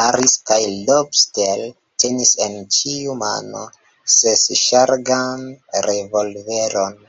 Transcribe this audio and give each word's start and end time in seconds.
Harris 0.00 0.34
kaj 0.50 0.58
Lobster 0.72 1.62
tenis 2.04 2.34
en 2.48 2.58
ĉiu 2.80 3.16
mano 3.24 3.64
sesŝargan 4.18 5.50
revolveron. 5.90 7.04